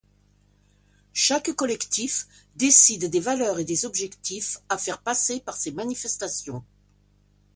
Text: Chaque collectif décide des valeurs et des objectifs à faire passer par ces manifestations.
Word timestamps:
Chaque 1.13 1.55
collectif 1.55 2.25
décide 2.55 3.05
des 3.11 3.19
valeurs 3.19 3.59
et 3.59 3.65
des 3.65 3.85
objectifs 3.85 4.57
à 4.67 4.79
faire 4.79 4.99
passer 5.03 5.41
par 5.41 5.55
ces 5.57 5.71
manifestations. 5.73 6.63